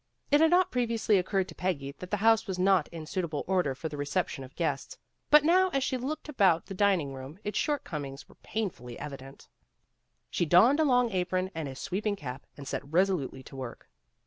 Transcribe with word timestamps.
It 0.31 0.41
had 0.41 0.49
not 0.49 0.71
previously 0.71 1.19
occurred 1.19 1.47
to 1.49 1.53
Peggy 1.53 1.91
that 1.99 2.09
the 2.09 2.17
house 2.25 2.47
was 2.47 2.57
not 2.57 2.87
in 2.87 3.05
suitable 3.05 3.43
order 3.45 3.75
for 3.75 3.87
the 3.87 3.97
reception 3.97 4.43
of 4.43 4.55
guests, 4.55 4.97
but 5.29 5.43
now 5.43 5.69
as 5.73 5.83
she 5.83 5.95
looked 5.95 6.27
about 6.27 6.65
the 6.65 6.73
dining 6.73 7.13
room 7.13 7.37
its 7.43 7.59
shortcomings 7.59 8.27
were 8.27 8.33
pain 8.41 8.71
fully 8.71 8.97
evident. 8.97 9.47
She 10.31 10.47
donned 10.47 10.79
a 10.79 10.85
long 10.85 11.11
apron 11.11 11.51
and 11.53 11.67
a 11.69 11.75
sweeping 11.75 12.15
cap, 12.15 12.47
and 12.57 12.67
set 12.67 12.81
resolutely 12.91 13.43
to 13.43 13.55
work. 13.55 13.89